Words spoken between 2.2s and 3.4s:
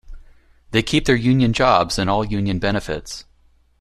union benefits.